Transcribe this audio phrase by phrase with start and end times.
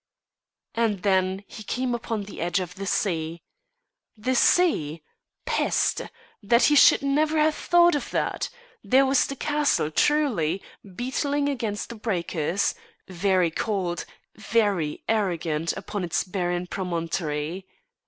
[0.73, 3.43] And then he came upon the edge of the sea.
[4.17, 5.03] The sea!
[5.45, 6.01] Peste!
[6.41, 8.49] That he should never have thought of that!
[8.83, 12.73] There was the castle, truly, beetling against the breakers,
[13.07, 17.67] very cold, very arrogant upon its barren promontory.